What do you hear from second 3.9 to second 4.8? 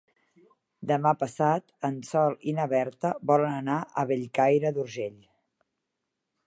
a Bellcaire